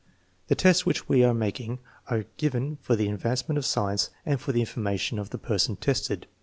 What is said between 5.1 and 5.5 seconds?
of the